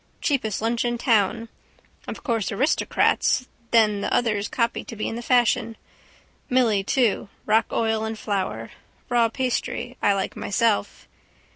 [0.19, 1.47] Cheapest lunch in town.
[2.07, 5.77] Of course aristocrats, then the others copy to be in the fashion.
[6.49, 8.71] Milly too rock oil and flour.
[9.09, 11.07] Raw pastry I like myself.